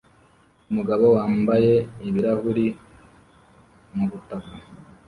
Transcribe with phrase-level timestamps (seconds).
[0.69, 1.73] Umugabo wambaye
[2.07, 2.65] ibirahuri
[3.95, 4.53] mubutaka